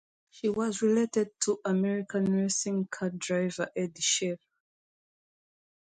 [0.31, 4.39] She was related to American racing car driver Eddie Cheever.